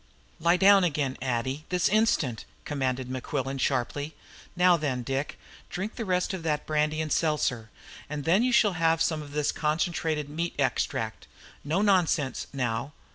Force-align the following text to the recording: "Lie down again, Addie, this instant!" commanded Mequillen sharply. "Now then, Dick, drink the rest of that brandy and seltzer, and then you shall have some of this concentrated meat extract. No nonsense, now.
"Lie 0.39 0.57
down 0.57 0.83
again, 0.83 1.15
Addie, 1.21 1.65
this 1.69 1.87
instant!" 1.87 2.45
commanded 2.65 3.07
Mequillen 3.07 3.59
sharply. 3.59 4.15
"Now 4.55 4.75
then, 4.75 5.03
Dick, 5.03 5.37
drink 5.69 5.95
the 5.95 6.05
rest 6.05 6.33
of 6.33 6.41
that 6.41 6.65
brandy 6.65 6.99
and 7.01 7.11
seltzer, 7.11 7.69
and 8.09 8.25
then 8.25 8.41
you 8.41 8.51
shall 8.51 8.73
have 8.73 8.99
some 8.99 9.21
of 9.21 9.33
this 9.33 9.51
concentrated 9.51 10.27
meat 10.27 10.55
extract. 10.57 11.27
No 11.63 11.83
nonsense, 11.83 12.47
now. 12.51 12.93